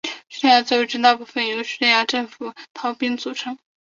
[0.29, 3.55] 叙利亚自由军大部分由叙政府军的逃兵组成。